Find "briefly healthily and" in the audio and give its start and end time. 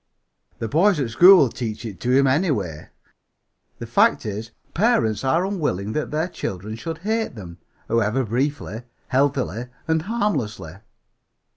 8.23-10.01